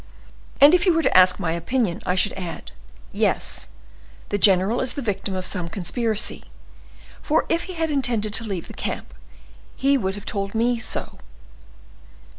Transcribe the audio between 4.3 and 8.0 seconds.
general is the victim of some conspiracy, for, if he had